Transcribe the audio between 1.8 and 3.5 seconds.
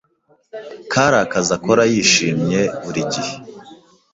yishimye buri gihe